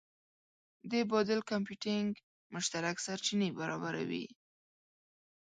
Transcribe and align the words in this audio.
د 0.91 0.93
بادل 1.11 1.39
کمپیوټینګ 1.51 2.09
مشترک 2.53 2.95
سرچینې 3.05 3.49
برابروي. 3.59 4.25